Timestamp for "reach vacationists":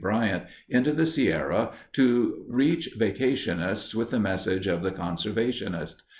2.49-3.93